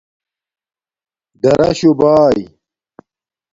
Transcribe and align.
ڈاراشݸ 1.41 1.91
بائ 1.99 2.39